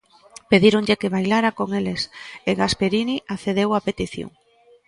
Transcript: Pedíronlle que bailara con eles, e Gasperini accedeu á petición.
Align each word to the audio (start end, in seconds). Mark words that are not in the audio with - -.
Pedíronlle 0.51 0.99
que 1.01 1.13
bailara 1.15 1.49
con 1.59 1.69
eles, 1.79 2.01
e 2.49 2.51
Gasperini 2.59 3.15
accedeu 3.33 3.69
á 3.77 3.79
petición. 3.87 4.29